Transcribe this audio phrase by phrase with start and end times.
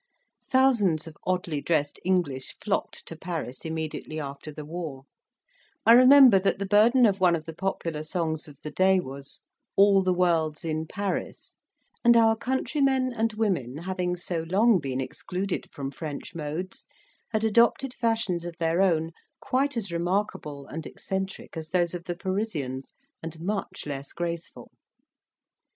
[0.49, 5.03] Thousands of oddly dressed English flocked to Paris immediately after the war:
[5.85, 9.41] I remember that the burden of one of the popular songs of the day was,
[9.75, 11.53] "All the world's in Paris;"
[12.03, 16.87] and our countrymen and women having so long been excluded from French modes,
[17.29, 22.15] had adopted fashions of their own quite as remarkable and eccentric as those of the
[22.17, 24.71] Parisians, and much less graceful.